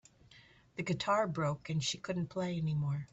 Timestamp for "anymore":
2.57-3.07